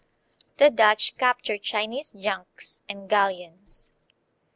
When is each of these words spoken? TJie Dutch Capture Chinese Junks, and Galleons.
TJie 0.57 0.75
Dutch 0.75 1.15
Capture 1.15 1.59
Chinese 1.59 2.11
Junks, 2.13 2.81
and 2.89 3.07
Galleons. 3.07 3.91